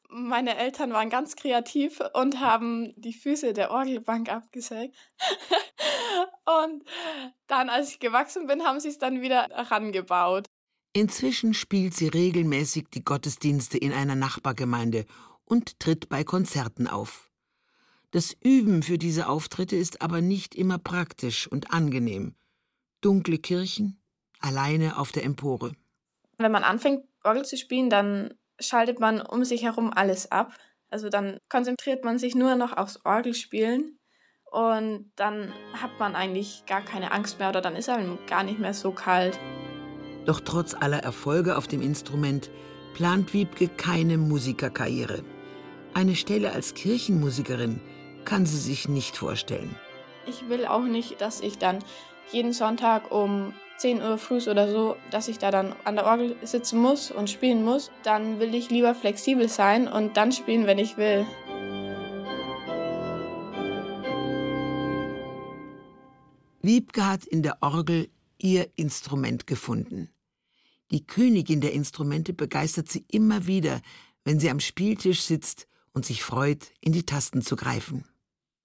Meine 0.10 0.58
Eltern 0.58 0.94
waren 0.94 1.12
ganz 1.12 1.36
kreativ 1.36 2.02
und 2.14 2.40
haben 2.40 2.92
die 2.98 3.14
Füße 3.14 3.54
der 3.54 3.70
Orgelbank 3.70 4.30
abgesägt. 4.30 4.96
und 6.64 6.84
dann, 7.46 7.70
als 7.70 7.92
ich 7.92 8.00
gewachsen 8.00 8.48
bin, 8.48 8.64
haben 8.64 8.80
sie 8.80 8.90
es 8.90 8.98
dann 8.98 9.22
wieder 9.22 9.48
herangebaut. 9.52 10.48
Inzwischen 10.94 11.54
spielt 11.54 11.94
sie 11.94 12.08
regelmäßig 12.08 12.88
die 12.92 13.04
Gottesdienste 13.04 13.78
in 13.78 13.94
einer 13.94 14.16
Nachbargemeinde 14.16 15.06
und 15.46 15.80
tritt 15.80 16.10
bei 16.10 16.24
Konzerten 16.24 16.88
auf. 16.88 17.27
Das 18.12 18.36
Üben 18.42 18.84
für 18.84 18.98
diese 18.98 19.28
Auftritte 19.28 19.76
ist 19.76 20.02
aber 20.02 20.22
nicht 20.22 20.56
immer 20.56 20.78
praktisch 20.78 21.48
und 21.48 21.72
angenehm. 21.74 22.36
Dunkle 23.02 23.38
Kirchen, 23.38 24.02
alleine 24.40 24.98
auf 24.98 25.12
der 25.12 25.26
Empore. 25.26 25.74
Wenn 26.38 26.52
man 26.52 26.64
anfängt, 26.64 27.04
Orgel 27.24 27.44
zu 27.46 27.58
spielen, 27.58 27.90
dann 27.90 28.34
schaltet 28.60 29.00
man 29.00 29.22
um 29.22 29.44
sich 29.44 29.64
herum 29.64 29.92
alles 29.94 30.32
ab. 30.32 30.54
Also 30.90 31.10
dann 31.10 31.40
konzentriert 31.50 32.06
man 32.06 32.18
sich 32.18 32.34
nur 32.34 32.56
noch 32.56 32.76
aufs 32.76 33.06
Orgelspielen 33.06 34.00
Und 34.50 35.12
dann 35.18 35.54
hat 35.74 36.00
man 36.00 36.16
eigentlich 36.16 36.64
gar 36.66 36.82
keine 36.82 37.12
Angst 37.12 37.40
mehr 37.40 37.50
oder 37.50 37.60
dann 37.60 37.76
ist 37.76 37.90
einem 37.90 38.18
gar 38.28 38.44
nicht 38.44 38.60
mehr 38.60 38.74
so 38.74 38.92
kalt. 38.92 39.38
Doch 40.26 40.40
trotz 40.40 40.74
aller 40.74 41.04
Erfolge 41.04 41.58
auf 41.58 41.68
dem 41.68 41.82
Instrument 41.82 42.50
plant 42.94 43.34
Wiebke 43.34 43.68
keine 43.68 44.18
Musikerkarriere. 44.18 45.24
Eine 45.94 46.16
Stelle 46.16 46.54
als 46.54 46.74
Kirchenmusikerin 46.74 47.82
kann 48.28 48.46
sie 48.46 48.58
sich 48.58 48.90
nicht 48.90 49.16
vorstellen. 49.16 49.74
Ich 50.26 50.50
will 50.50 50.66
auch 50.66 50.84
nicht, 50.84 51.22
dass 51.22 51.40
ich 51.40 51.58
dann 51.58 51.80
jeden 52.34 52.52
Sonntag 52.52 53.10
um 53.10 53.54
10 53.78 54.02
Uhr 54.02 54.18
früh 54.18 54.42
oder 54.50 54.70
so, 54.70 54.98
dass 55.12 55.30
ich 55.30 55.40
da 55.40 55.50
dann 55.50 55.74
an 55.86 55.96
der 55.96 56.06
Orgel 56.06 56.36
sitzen 56.44 56.78
muss 56.80 57.10
und 57.10 57.30
spielen 57.30 57.64
muss. 57.64 57.90
Dann 58.04 58.42
will 58.42 58.54
ich 58.54 58.70
lieber 58.70 58.94
flexibel 58.96 59.48
sein 59.48 59.88
und 59.88 60.18
dann 60.18 60.34
spielen, 60.34 60.68
wenn 60.68 60.78
ich 60.78 60.98
will. 60.98 61.26
Wiebke 66.62 67.08
hat 67.08 67.24
in 67.24 67.44
der 67.44 67.60
Orgel 67.62 68.10
ihr 68.40 68.68
Instrument 68.76 69.48
gefunden. 69.48 70.10
Die 70.92 71.08
Königin 71.08 71.62
der 71.62 71.72
Instrumente 71.72 72.34
begeistert 72.34 72.90
sie 72.90 73.06
immer 73.10 73.48
wieder, 73.48 73.80
wenn 74.26 74.42
sie 74.42 74.50
am 74.50 74.60
Spieltisch 74.60 75.22
sitzt 75.22 75.66
und 75.94 76.06
sich 76.06 76.24
freut, 76.24 76.74
in 76.82 76.92
die 76.92 77.06
Tasten 77.06 77.42
zu 77.42 77.56
greifen. 77.56 78.04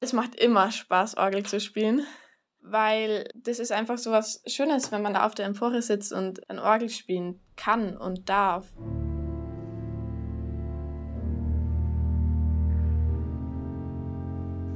Es 0.03 0.13
macht 0.13 0.35
immer 0.35 0.73
Spaß, 0.73 1.17
Orgel 1.17 1.45
zu 1.45 1.61
spielen, 1.61 2.05
weil 2.61 3.29
das 3.37 3.61
ist 3.61 3.71
einfach 3.71 3.99
so 3.99 4.11
was 4.11 4.43
Schönes, 4.49 4.91
wenn 4.91 5.01
man 5.01 5.15
da 5.15 5.25
auf 5.25 5.37
der 5.37 5.47
Empore 5.47 5.81
sitzt 5.81 6.13
und 6.13 6.51
ein 6.51 6.59
Orgel 6.59 6.89
spielen 6.89 7.39
kann 7.55 7.97
und 7.97 8.29
darf. 8.29 8.67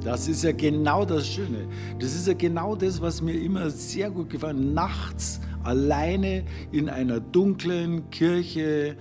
Das 0.05 0.29
ist 0.29 0.45
ja 0.45 0.53
genau 0.53 1.05
das 1.05 1.27
Schöne. 1.27 1.69
Das 1.99 2.15
ist 2.15 2.29
ja 2.29 2.35
genau 2.35 2.77
das, 2.77 3.01
was 3.01 3.21
mir 3.21 3.35
immer 3.35 3.69
sehr 3.71 4.13
gut 4.13 4.31
gefallen. 4.31 4.75
Nachts 4.75 5.41
alleine 5.65 6.45
in 6.71 6.89
einer 6.89 7.19
dunklen 7.19 8.11
Kirche 8.11 8.97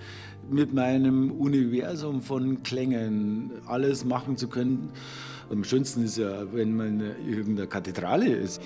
mit 0.50 0.74
meinem 0.74 1.30
Universum 1.30 2.20
von 2.20 2.64
Klängen 2.64 3.52
alles 3.66 4.04
machen 4.04 4.36
zu 4.36 4.48
können. 4.48 4.90
Am 5.50 5.64
schönsten 5.64 6.04
ist 6.04 6.18
ja, 6.18 6.52
wenn 6.52 6.76
man 6.76 7.00
in 7.00 7.28
irgendeiner 7.28 7.68
Kathedrale 7.68 8.28
ist 8.28 8.60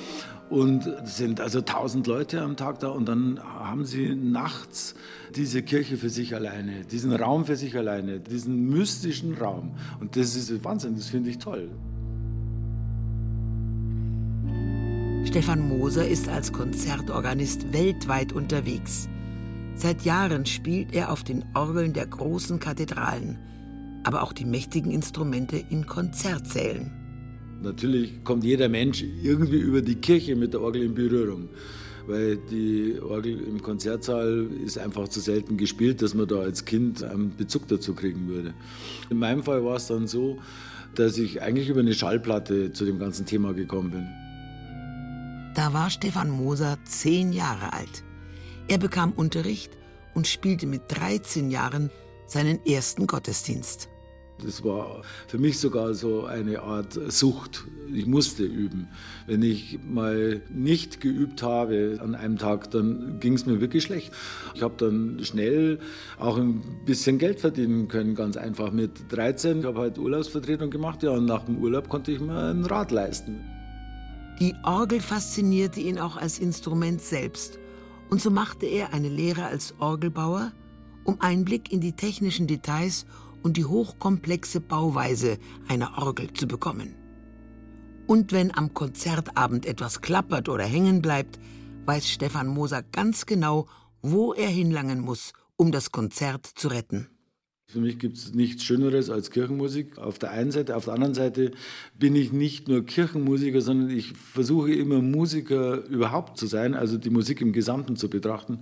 und 0.48 0.86
es 0.86 1.18
sind 1.18 1.40
also 1.40 1.60
tausend 1.60 2.06
Leute 2.06 2.40
am 2.40 2.56
Tag 2.56 2.80
da 2.80 2.88
und 2.88 3.06
dann 3.06 3.40
haben 3.42 3.84
sie 3.84 4.14
nachts 4.14 4.94
diese 5.36 5.62
Kirche 5.62 5.96
für 5.96 6.10
sich 6.10 6.34
alleine, 6.34 6.84
diesen 6.84 7.12
Raum 7.12 7.44
für 7.44 7.56
sich 7.56 7.76
alleine, 7.76 8.18
diesen 8.18 8.68
mystischen 8.68 9.34
Raum. 9.34 9.72
Und 10.00 10.16
das 10.16 10.34
ist 10.34 10.64
Wahnsinn, 10.64 10.96
das 10.96 11.08
finde 11.08 11.30
ich 11.30 11.38
toll. 11.38 11.68
Stefan 15.24 15.68
Moser 15.68 16.08
ist 16.08 16.28
als 16.28 16.52
Konzertorganist 16.52 17.72
weltweit 17.72 18.32
unterwegs. 18.32 19.08
Seit 19.76 20.02
Jahren 20.02 20.44
spielt 20.46 20.92
er 20.92 21.12
auf 21.12 21.22
den 21.22 21.44
Orgeln 21.54 21.92
der 21.92 22.06
großen 22.06 22.58
Kathedralen, 22.58 23.38
aber 24.04 24.22
auch 24.22 24.32
die 24.32 24.44
mächtigen 24.44 24.90
Instrumente 24.90 25.62
in 25.70 25.86
Konzertsälen. 25.86 26.90
Natürlich 27.62 28.24
kommt 28.24 28.44
jeder 28.44 28.68
Mensch 28.68 29.04
irgendwie 29.22 29.58
über 29.58 29.82
die 29.82 29.96
Kirche 29.96 30.34
mit 30.34 30.54
der 30.54 30.62
Orgel 30.62 30.82
in 30.82 30.94
Berührung, 30.94 31.50
weil 32.06 32.38
die 32.50 32.98
Orgel 33.00 33.38
im 33.40 33.60
Konzertsaal 33.60 34.48
ist 34.64 34.78
einfach 34.78 35.08
zu 35.08 35.20
selten 35.20 35.58
gespielt, 35.58 36.00
dass 36.00 36.14
man 36.14 36.26
da 36.26 36.36
als 36.36 36.64
Kind 36.64 37.02
einen 37.02 37.36
Bezug 37.36 37.68
dazu 37.68 37.94
kriegen 37.94 38.28
würde. 38.28 38.54
In 39.10 39.18
meinem 39.18 39.42
Fall 39.42 39.62
war 39.64 39.76
es 39.76 39.88
dann 39.88 40.06
so, 40.06 40.38
dass 40.94 41.18
ich 41.18 41.42
eigentlich 41.42 41.68
über 41.68 41.80
eine 41.80 41.94
Schallplatte 41.94 42.72
zu 42.72 42.84
dem 42.84 42.98
ganzen 42.98 43.26
Thema 43.26 43.52
gekommen 43.52 43.90
bin. 43.90 44.08
Da 45.54 45.72
war 45.72 45.90
Stefan 45.90 46.30
Moser 46.30 46.78
zehn 46.84 47.32
Jahre 47.32 47.72
alt. 47.72 48.04
Er 48.68 48.78
bekam 48.78 49.12
Unterricht 49.12 49.76
und 50.14 50.26
spielte 50.26 50.66
mit 50.66 50.82
13 50.88 51.50
Jahren 51.50 51.90
seinen 52.30 52.64
ersten 52.64 53.06
Gottesdienst. 53.06 53.88
Das 54.44 54.64
war 54.64 55.02
für 55.26 55.38
mich 55.38 55.58
sogar 55.58 55.94
so 55.94 56.24
eine 56.24 56.62
Art 56.62 56.98
Sucht. 57.08 57.66
Ich 57.92 58.06
musste 58.06 58.44
üben. 58.44 58.88
Wenn 59.26 59.42
ich 59.42 59.78
mal 59.84 60.40
nicht 60.48 61.00
geübt 61.00 61.42
habe 61.42 61.98
an 62.02 62.14
einem 62.14 62.38
Tag, 62.38 62.70
dann 62.70 63.20
ging 63.20 63.34
es 63.34 63.46
mir 63.46 63.60
wirklich 63.60 63.84
schlecht. 63.84 64.12
Ich 64.54 64.62
habe 64.62 64.74
dann 64.78 65.22
schnell 65.24 65.78
auch 66.18 66.38
ein 66.38 66.62
bisschen 66.86 67.18
Geld 67.18 67.40
verdienen 67.40 67.88
können, 67.88 68.14
ganz 68.14 68.36
einfach 68.36 68.72
mit 68.72 69.12
13. 69.12 69.60
Ich 69.60 69.66
habe 69.66 69.80
halt 69.80 69.98
Urlaubsvertretung 69.98 70.70
gemacht, 70.70 71.02
ja, 71.02 71.10
und 71.10 71.26
nach 71.26 71.44
dem 71.44 71.58
Urlaub 71.58 71.88
konnte 71.88 72.12
ich 72.12 72.20
mir 72.20 72.50
ein 72.50 72.64
Rad 72.64 72.92
leisten. 72.92 73.44
Die 74.40 74.54
Orgel 74.64 75.00
faszinierte 75.00 75.80
ihn 75.80 75.98
auch 75.98 76.16
als 76.16 76.38
Instrument 76.38 77.02
selbst. 77.02 77.58
Und 78.08 78.22
so 78.22 78.30
machte 78.30 78.66
er 78.66 78.94
eine 78.94 79.08
Lehre 79.08 79.44
als 79.44 79.74
Orgelbauer, 79.78 80.52
um 81.04 81.20
Einblick 81.20 81.72
in 81.72 81.80
die 81.80 81.92
technischen 81.92 82.46
Details 82.46 83.06
und 83.42 83.56
die 83.56 83.64
hochkomplexe 83.64 84.60
Bauweise 84.60 85.38
einer 85.68 85.98
Orgel 85.98 86.32
zu 86.32 86.46
bekommen. 86.46 86.94
Und 88.06 88.32
wenn 88.32 88.56
am 88.56 88.74
Konzertabend 88.74 89.66
etwas 89.66 90.00
klappert 90.00 90.48
oder 90.48 90.64
hängen 90.64 91.00
bleibt, 91.00 91.38
weiß 91.86 92.08
Stefan 92.08 92.48
Moser 92.48 92.82
ganz 92.82 93.24
genau, 93.26 93.66
wo 94.02 94.32
er 94.32 94.48
hinlangen 94.48 95.00
muss, 95.00 95.32
um 95.56 95.72
das 95.72 95.92
Konzert 95.92 96.46
zu 96.46 96.68
retten. 96.68 97.08
Für 97.72 97.78
mich 97.78 98.00
gibt 98.00 98.16
es 98.16 98.34
nichts 98.34 98.64
Schöneres 98.64 99.10
als 99.10 99.30
Kirchenmusik. 99.30 99.96
Auf 99.96 100.18
der 100.18 100.32
einen 100.32 100.50
Seite, 100.50 100.74
auf 100.74 100.86
der 100.86 100.94
anderen 100.94 101.14
Seite 101.14 101.52
bin 101.96 102.16
ich 102.16 102.32
nicht 102.32 102.66
nur 102.66 102.84
Kirchenmusiker, 102.84 103.60
sondern 103.60 103.90
ich 103.90 104.12
versuche 104.12 104.72
immer 104.72 105.00
Musiker 105.00 105.84
überhaupt 105.86 106.36
zu 106.36 106.46
sein, 106.46 106.74
also 106.74 106.98
die 106.98 107.10
Musik 107.10 107.40
im 107.40 107.52
Gesamten 107.52 107.94
zu 107.94 108.10
betrachten. 108.10 108.58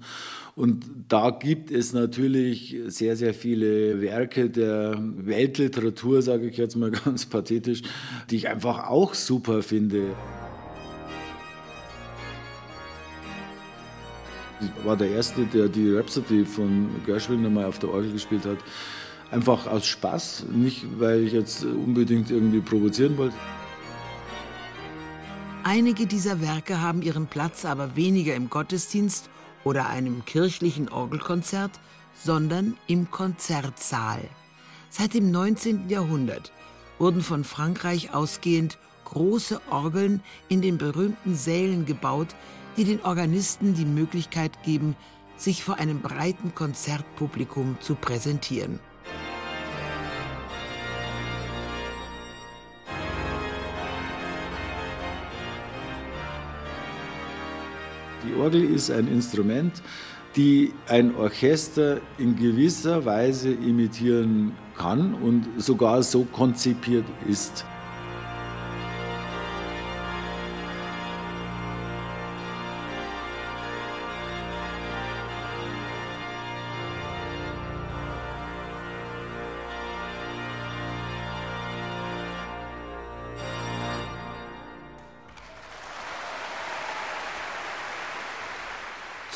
Und 0.56 0.84
da 1.08 1.30
gibt 1.30 1.70
es 1.70 1.94
natürlich 1.94 2.76
sehr, 2.88 3.16
sehr 3.16 3.32
viele 3.32 4.02
Werke 4.02 4.50
der 4.50 4.98
Weltliteratur, 5.00 6.20
sage 6.20 6.46
ich 6.46 6.58
jetzt 6.58 6.76
mal 6.76 6.90
ganz 7.04 7.24
pathetisch, 7.24 7.80
die 8.28 8.36
ich 8.36 8.48
einfach 8.48 8.90
auch 8.90 9.14
super 9.14 9.62
finde. 9.62 10.14
Ich 14.60 14.84
war 14.84 14.96
der 14.96 15.10
Erste, 15.10 15.46
der 15.46 15.68
die 15.68 15.94
Rhapsody 15.94 16.44
von 16.44 16.88
Gershwin 17.06 17.42
nochmal 17.42 17.66
auf 17.66 17.78
der 17.78 17.90
Orgel 17.90 18.12
gespielt 18.12 18.44
hat. 18.44 18.58
Einfach 19.30 19.66
aus 19.66 19.86
Spaß, 19.86 20.46
nicht 20.50 20.86
weil 20.98 21.24
ich 21.24 21.32
jetzt 21.32 21.64
unbedingt 21.64 22.30
irgendwie 22.30 22.60
provozieren 22.60 23.16
wollte. 23.18 23.36
Einige 25.62 26.06
dieser 26.06 26.40
Werke 26.40 26.80
haben 26.80 27.02
ihren 27.02 27.26
Platz 27.26 27.64
aber 27.64 27.94
weniger 27.94 28.34
im 28.34 28.48
Gottesdienst 28.48 29.28
oder 29.64 29.88
einem 29.88 30.24
kirchlichen 30.24 30.88
Orgelkonzert, 30.88 31.72
sondern 32.14 32.76
im 32.86 33.10
Konzertsaal. 33.10 34.22
Seit 34.90 35.14
dem 35.14 35.30
19. 35.30 35.90
Jahrhundert 35.90 36.52
wurden 36.98 37.20
von 37.20 37.44
Frankreich 37.44 38.14
ausgehend 38.14 38.78
große 39.04 39.60
Orgeln 39.70 40.22
in 40.48 40.62
den 40.62 40.78
berühmten 40.78 41.34
Sälen 41.34 41.86
gebaut, 41.86 42.28
die 42.78 42.84
den 42.84 43.02
Organisten 43.02 43.74
die 43.74 43.84
Möglichkeit 43.84 44.62
geben, 44.62 44.94
sich 45.36 45.64
vor 45.64 45.78
einem 45.78 46.00
breiten 46.00 46.54
Konzertpublikum 46.54 47.76
zu 47.80 47.96
präsentieren. 47.96 48.78
Die 58.24 58.40
Orgel 58.40 58.62
ist 58.62 58.92
ein 58.92 59.08
Instrument, 59.08 59.82
die 60.36 60.72
ein 60.86 61.16
Orchester 61.16 62.00
in 62.18 62.36
gewisser 62.36 63.04
Weise 63.04 63.50
imitieren 63.50 64.52
kann 64.76 65.14
und 65.14 65.48
sogar 65.56 66.04
so 66.04 66.22
konzipiert 66.24 67.06
ist. 67.28 67.64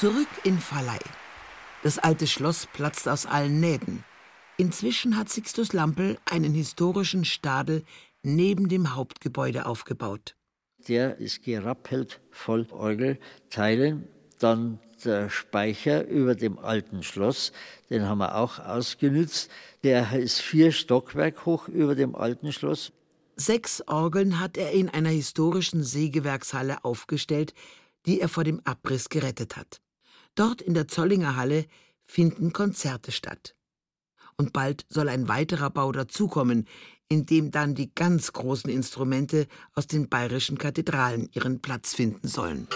Zurück 0.03 0.27
in 0.43 0.59
Valley. 0.59 0.99
Das 1.85 1.97
alte 1.97 2.27
Schloss 2.27 2.67
platzt 2.67 3.09
aus 3.09 3.25
allen 3.25 3.61
Nähten. 3.61 4.03
Inzwischen 4.57 5.17
hat 5.17 5.29
Sixtus 5.29 5.73
Lampel 5.73 6.19
einen 6.25 6.55
historischen 6.55 7.25
Stadel 7.25 7.85
neben 8.25 8.69
dem 8.69 8.97
Hauptgebäude 8.97 9.65
aufgebaut. 9.65 10.35
Der 10.89 11.19
ist 11.19 11.45
gerappelt 11.45 12.21
voll 12.33 12.67
Orgelteilen. 12.73 14.09
Dann 14.41 14.81
der 15.05 15.31
Speicher 15.31 16.05
über 16.09 16.35
dem 16.35 16.59
alten 16.59 17.05
Schloss, 17.05 17.53
den 17.89 18.09
haben 18.09 18.19
wir 18.19 18.35
auch 18.35 18.59
ausgenützt. 18.59 19.53
Der 19.85 20.15
ist 20.15 20.41
vier 20.41 20.73
Stockwerk 20.73 21.47
hoch 21.47 21.69
über 21.69 21.95
dem 21.95 22.17
alten 22.17 22.51
Schloss. 22.51 22.91
Sechs 23.37 23.87
Orgeln 23.87 24.41
hat 24.41 24.57
er 24.57 24.73
in 24.73 24.89
einer 24.89 25.11
historischen 25.11 25.85
Sägewerkshalle 25.85 26.85
aufgestellt, 26.85 27.55
die 28.05 28.21
er 28.21 28.29
vor 28.29 28.43
dem 28.43 28.61
Abriss 28.65 29.09
gerettet 29.09 29.57
hat. 29.57 29.82
Dort 30.35 30.63
in 30.63 30.75
der 30.75 30.89
Zollinger 30.89 31.37
Halle 31.37 31.67
finden 32.05 32.53
Konzerte 32.53 33.13
statt. 33.13 33.55
Und 34.37 34.53
bald 34.53 34.87
soll 34.89 35.09
ein 35.09 35.29
weiterer 35.29 35.71
Bau 35.71 35.93
dazukommen, 35.93 36.67
in 37.09 37.27
dem 37.27 37.51
dann 37.51 37.75
die 37.75 37.95
ganz 37.95 38.33
großen 38.33 38.71
Instrumente 38.71 39.47
aus 39.75 39.87
den 39.87 40.09
bayerischen 40.09 40.57
Kathedralen 40.57 41.29
ihren 41.33 41.61
Platz 41.61 41.95
finden 41.95 42.27
sollen. 42.27 42.67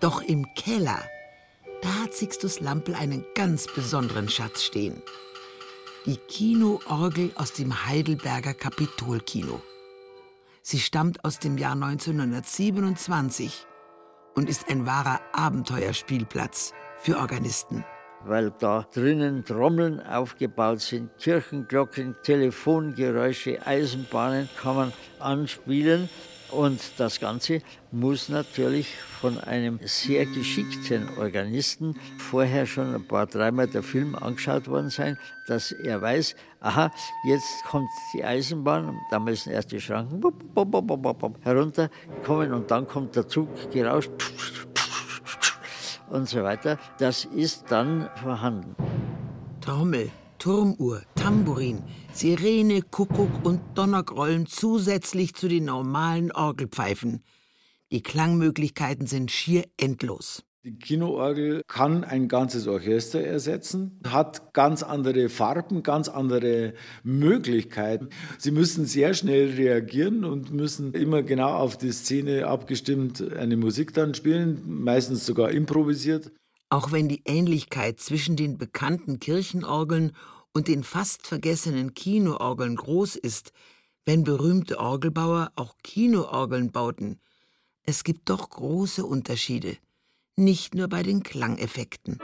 Doch 0.00 0.22
im 0.22 0.46
Keller, 0.54 1.04
da 1.82 1.94
hat 2.04 2.14
Sixtus 2.14 2.60
Lampel 2.60 2.94
einen 2.94 3.26
ganz 3.34 3.66
besonderen 3.66 4.30
Schatz 4.30 4.62
stehen. 4.62 5.02
Die 6.06 6.16
Kinoorgel 6.16 7.32
aus 7.34 7.52
dem 7.52 7.84
Heidelberger 7.84 8.54
Kapitolkino. 8.54 9.60
Sie 10.70 10.78
stammt 10.78 11.24
aus 11.24 11.40
dem 11.40 11.58
Jahr 11.58 11.72
1927 11.72 13.66
und 14.36 14.48
ist 14.48 14.70
ein 14.70 14.86
wahrer 14.86 15.18
Abenteuerspielplatz 15.32 16.74
für 16.96 17.16
Organisten. 17.16 17.84
Weil 18.24 18.52
da 18.56 18.86
drinnen 18.94 19.44
Trommeln 19.44 20.00
aufgebaut 20.00 20.78
sind, 20.78 21.10
Kirchenglocken, 21.18 22.14
Telefongeräusche, 22.22 23.66
Eisenbahnen 23.66 24.48
kann 24.62 24.76
man 24.76 24.92
anspielen. 25.18 26.08
Und 26.50 26.80
das 26.98 27.20
Ganze 27.20 27.62
muss 27.92 28.28
natürlich 28.28 28.94
von 29.20 29.38
einem 29.38 29.78
sehr 29.84 30.26
geschickten 30.26 31.08
Organisten 31.18 31.94
vorher 32.18 32.66
schon 32.66 32.94
ein 32.94 33.06
paar, 33.06 33.26
dreimal 33.26 33.68
der 33.68 33.82
Film 33.82 34.14
angeschaut 34.14 34.68
worden 34.68 34.90
sein, 34.90 35.16
dass 35.46 35.72
er 35.72 36.00
weiß, 36.00 36.34
aha, 36.60 36.90
jetzt 37.24 37.64
kommt 37.68 37.88
die 38.14 38.24
Eisenbahn, 38.24 38.98
da 39.10 39.18
müssen 39.18 39.50
erst 39.52 39.72
die 39.72 39.80
Schranken 39.80 40.22
herunterkommen 41.42 42.52
und 42.52 42.70
dann 42.70 42.86
kommt 42.86 43.16
der 43.16 43.28
Zug 43.28 43.48
gerauscht 43.70 44.10
und 46.10 46.28
so 46.28 46.42
weiter. 46.42 46.78
Das 46.98 47.24
ist 47.24 47.70
dann 47.70 48.08
vorhanden. 48.16 48.74
Trommel, 49.60 50.10
Turmuhr, 50.38 51.02
Tambourin, 51.14 51.82
Sirene, 52.20 52.82
Kuckuck 52.82 53.46
und 53.46 53.62
Donnergrollen 53.76 54.44
zusätzlich 54.44 55.34
zu 55.34 55.48
den 55.48 55.64
normalen 55.64 56.30
Orgelpfeifen. 56.32 57.24
Die 57.90 58.02
Klangmöglichkeiten 58.02 59.06
sind 59.06 59.30
schier 59.30 59.64
endlos. 59.78 60.44
Die 60.62 60.78
Kinoorgel 60.78 61.62
kann 61.66 62.04
ein 62.04 62.28
ganzes 62.28 62.66
Orchester 62.66 63.22
ersetzen, 63.22 63.98
hat 64.06 64.52
ganz 64.52 64.82
andere 64.82 65.30
Farben, 65.30 65.82
ganz 65.82 66.10
andere 66.10 66.74
Möglichkeiten. 67.04 68.10
Sie 68.36 68.50
müssen 68.50 68.84
sehr 68.84 69.14
schnell 69.14 69.54
reagieren 69.54 70.26
und 70.26 70.52
müssen 70.52 70.92
immer 70.92 71.22
genau 71.22 71.54
auf 71.54 71.78
die 71.78 71.92
Szene 71.92 72.46
abgestimmt 72.46 73.32
eine 73.32 73.56
Musik 73.56 73.94
dann 73.94 74.12
spielen, 74.12 74.60
meistens 74.66 75.24
sogar 75.24 75.52
improvisiert. 75.52 76.30
Auch 76.68 76.92
wenn 76.92 77.08
die 77.08 77.22
Ähnlichkeit 77.24 77.98
zwischen 77.98 78.36
den 78.36 78.58
bekannten 78.58 79.20
Kirchenorgeln 79.20 80.12
und 80.52 80.68
den 80.68 80.82
fast 80.84 81.26
vergessenen 81.26 81.94
Kinoorgeln 81.94 82.76
groß 82.76 83.16
ist, 83.16 83.52
wenn 84.04 84.24
berühmte 84.24 84.78
Orgelbauer 84.78 85.52
auch 85.56 85.76
Kinoorgeln 85.82 86.72
bauten, 86.72 87.20
es 87.84 88.04
gibt 88.04 88.28
doch 88.28 88.50
große 88.50 89.04
Unterschiede 89.04 89.76
nicht 90.40 90.74
nur 90.74 90.88
bei 90.88 91.02
den 91.02 91.22
Klangeffekten. 91.22 92.18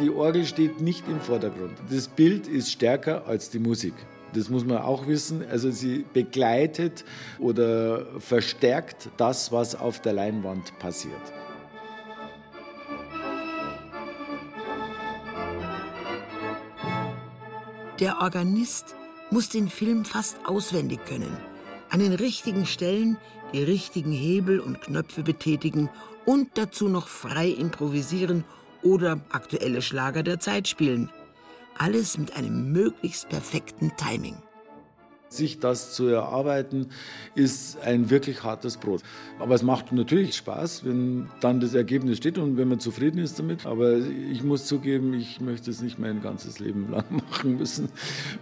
Die 0.00 0.10
Orgel 0.10 0.44
steht 0.44 0.80
nicht 0.80 1.06
im 1.06 1.20
Vordergrund. 1.20 1.78
Das 1.88 2.08
Bild 2.08 2.48
ist 2.48 2.72
stärker 2.72 3.26
als 3.26 3.50
die 3.50 3.60
Musik. 3.60 3.94
Das 4.34 4.48
muss 4.48 4.64
man 4.64 4.78
auch 4.78 5.06
wissen. 5.06 5.44
Also 5.48 5.70
sie 5.70 6.04
begleitet 6.12 7.04
oder 7.38 8.06
verstärkt 8.18 9.10
das, 9.16 9.52
was 9.52 9.74
auf 9.74 10.00
der 10.00 10.14
Leinwand 10.14 10.78
passiert. 10.78 11.20
Der 18.00 18.20
Organist 18.20 18.96
muss 19.30 19.48
den 19.48 19.68
Film 19.68 20.04
fast 20.04 20.36
auswendig 20.44 21.04
können, 21.06 21.36
an 21.90 22.00
den 22.00 22.12
richtigen 22.12 22.66
Stellen 22.66 23.16
die 23.52 23.62
richtigen 23.62 24.12
Hebel 24.12 24.60
und 24.60 24.80
Knöpfe 24.80 25.22
betätigen 25.22 25.90
und 26.24 26.48
dazu 26.54 26.88
noch 26.88 27.06
frei 27.08 27.48
improvisieren 27.48 28.44
oder 28.82 29.20
aktuelle 29.30 29.82
Schlager 29.82 30.22
der 30.22 30.40
Zeit 30.40 30.68
spielen. 30.68 31.10
Alles 31.78 32.18
mit 32.18 32.36
einem 32.36 32.72
möglichst 32.72 33.28
perfekten 33.28 33.92
Timing. 33.96 34.36
Sich 35.28 35.60
das 35.60 35.94
zu 35.94 36.08
erarbeiten, 36.08 36.90
ist 37.34 37.80
ein 37.80 38.10
wirklich 38.10 38.42
hartes 38.44 38.76
Brot. 38.76 39.02
Aber 39.38 39.54
es 39.54 39.62
macht 39.62 39.90
natürlich 39.90 40.36
Spaß, 40.36 40.84
wenn 40.84 41.30
dann 41.40 41.58
das 41.58 41.72
Ergebnis 41.72 42.18
steht 42.18 42.36
und 42.36 42.58
wenn 42.58 42.68
man 42.68 42.80
zufrieden 42.80 43.18
ist 43.18 43.38
damit. 43.38 43.64
Aber 43.64 43.96
ich 43.96 44.42
muss 44.42 44.66
zugeben, 44.66 45.14
ich 45.14 45.40
möchte 45.40 45.70
es 45.70 45.80
nicht 45.80 45.98
mein 45.98 46.20
ganzes 46.20 46.58
Leben 46.58 46.90
lang 46.90 47.04
machen 47.30 47.56
müssen. 47.56 47.88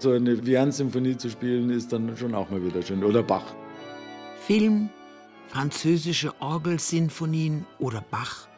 So 0.01 0.11
eine 0.11 0.45
Vian-Symphonie 0.45 1.17
zu 1.17 1.31
spielen, 1.31 1.71
ist 1.71 1.93
dann 1.93 2.17
schon 2.17 2.35
auch 2.35 2.51
mal 2.51 2.65
wieder 2.65 2.83
schön. 2.83 3.05
Oder 3.05 3.23
Bach. 3.23 3.55
Film, 4.41 4.89
französische 5.47 6.33
Orgelsinfonien 6.41 7.67
oder 7.79 8.05
Bach. 8.11 8.49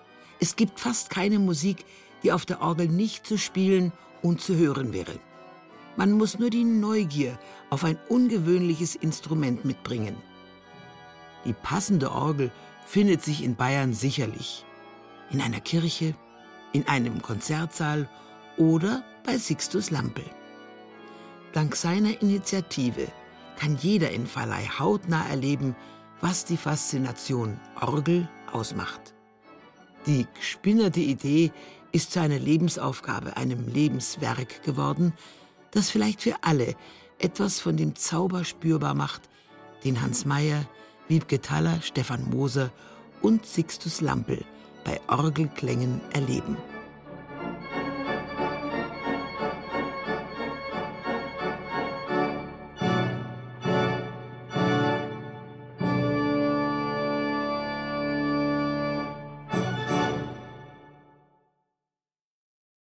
Es 0.41 0.57
gibt 0.57 0.81
fast 0.81 1.11
keine 1.11 1.39
Musik, 1.39 1.85
die 2.23 2.33
auf 2.33 2.47
der 2.47 2.63
Orgel 2.63 2.89
nicht 2.89 3.27
zu 3.27 3.37
spielen 3.37 3.93
und 4.23 4.41
zu 4.41 4.57
hören 4.57 4.93
wäre. 4.93 5.19
Man 5.97 6.13
muss 6.13 6.39
nur 6.39 6.51
die 6.51 6.65
Neugier 6.65 7.39
auf 7.71 7.85
ein 7.85 7.99
ungewöhnliches 8.09 8.95
Instrument 8.95 9.65
mitbringen. 9.65 10.17
Die 11.45 11.53
passende 11.53 12.11
Orgel 12.13 12.51
findet 12.87 13.23
sich 13.23 13.43
in 13.43 13.57
Bayern 13.57 13.93
sicherlich. 13.93 14.65
In 15.31 15.41
einer 15.41 15.61
Kirche, 15.61 16.15
in 16.73 16.87
einem 16.89 17.21
Konzertsaal 17.21 18.09
oder 18.57 19.05
bei 19.25 19.37
Sixtus 19.39 19.91
Lampel. 19.91 20.25
Dank 21.53 21.77
seiner 21.77 22.21
Initiative 22.23 23.09
kann 23.59 23.77
jeder 23.77 24.11
in 24.11 24.27
Verleih 24.27 24.67
hautnah 24.79 25.27
erleben, 25.29 25.77
was 26.21 26.45
die 26.45 26.57
Faszination 26.57 27.61
Orgel 27.81 28.29
ausmacht. 28.51 29.15
Die 30.07 30.27
gespinnerte 30.35 31.01
Idee 31.01 31.53
ist 31.93 32.13
zu 32.13 32.21
einer 32.21 32.39
Lebensaufgabe, 32.39 33.37
einem 33.37 33.69
Lebenswerk 33.69 34.63
geworden, 34.63 35.13
das 35.71 35.91
vielleicht 35.91 36.23
für 36.23 36.37
alle 36.43 36.75
etwas 37.19 37.61
von 37.61 37.77
dem 37.77 37.95
Zauber 37.95 38.45
spürbar 38.45 38.95
macht, 38.95 39.23
den 39.85 40.01
Hans 40.01 40.25
Meyer, 40.25 40.67
Wiebke 41.09 41.41
Thaler, 41.41 41.81
Stefan 41.83 42.29
Moser 42.31 42.71
und 43.21 43.47
Sixtus 43.47 44.01
Lampel 44.01 44.45
bei 44.85 45.01
Orgelklängen 45.09 46.01
erleben. 46.13 46.57